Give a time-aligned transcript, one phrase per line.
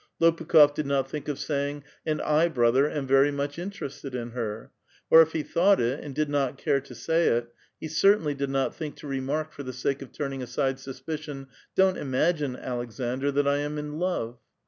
[0.19, 4.31] Lopukh6f did not think of saying, ^^ And I, brother, aiu very much interested in
[4.31, 4.71] her";
[5.11, 8.49] or if he thought it, and did not care to say it, he certainly did
[8.49, 13.31] not think to remark for the sake of turning aside suspicion, ''^ Don't ima<j^inc, Aleksaiidr,
[13.35, 14.39] that I am in love."